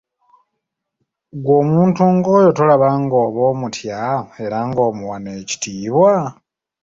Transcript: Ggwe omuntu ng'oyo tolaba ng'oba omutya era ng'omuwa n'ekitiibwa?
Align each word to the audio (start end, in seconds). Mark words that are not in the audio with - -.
Ggwe 1.35 1.53
omuntu 1.61 2.03
ng'oyo 2.15 2.49
tolaba 2.57 2.87
ng'oba 3.01 3.41
omutya 3.51 4.01
era 4.43 4.57
ng'omuwa 4.67 5.17
n'ekitiibwa? 5.19 6.11